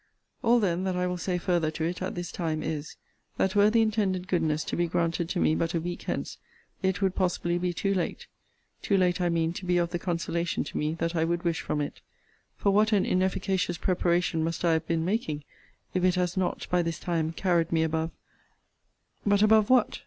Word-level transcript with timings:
All 0.41 0.59
then 0.59 0.83
that 0.85 0.95
I 0.95 1.05
will 1.05 1.19
say 1.19 1.37
further 1.37 1.69
to 1.69 1.83
it, 1.83 2.01
at 2.01 2.15
this 2.15 2.31
time, 2.31 2.63
is, 2.63 2.95
that 3.37 3.55
were 3.55 3.69
the 3.69 3.83
intended 3.83 4.27
goodness 4.27 4.63
to 4.63 4.75
be 4.75 4.87
granted 4.87 5.29
to 5.29 5.39
me 5.39 5.53
but 5.53 5.75
a 5.75 5.79
week 5.79 6.01
hence, 6.01 6.39
it 6.81 7.03
would 7.03 7.13
possibly 7.13 7.59
be 7.59 7.71
too 7.71 7.93
late 7.93 8.25
too 8.81 8.97
late 8.97 9.21
I 9.21 9.29
mean 9.29 9.53
to 9.53 9.63
be 9.63 9.77
of 9.77 9.91
the 9.91 9.99
consolation 9.99 10.63
to 10.63 10.77
me 10.79 10.95
that 10.95 11.15
I 11.15 11.23
would 11.23 11.43
wish 11.43 11.61
from 11.61 11.81
it: 11.81 12.01
for 12.57 12.71
what 12.71 12.91
an 12.93 13.05
inefficacious 13.05 13.77
preparation 13.77 14.43
must 14.43 14.65
I 14.65 14.73
have 14.73 14.87
been 14.87 15.05
making, 15.05 15.43
if 15.93 16.03
it 16.03 16.15
has 16.15 16.35
not, 16.35 16.65
by 16.71 16.81
this 16.81 16.97
time, 16.97 17.31
carried 17.31 17.71
me 17.71 17.83
above 17.83 18.09
But 19.23 19.43
above 19.43 19.69
what? 19.69 19.99